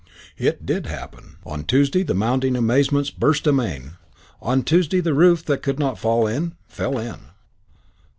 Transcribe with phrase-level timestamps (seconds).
[0.39, 1.35] It did happen.
[1.45, 3.97] On Tuesday the mounting amazements burst amain.
[4.41, 7.19] On Tuesday the roof that could not fall in fell in.